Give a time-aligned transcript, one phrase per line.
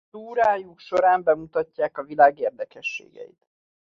[0.09, 3.47] Túrájuk során bemutatják a világ érdekességeit.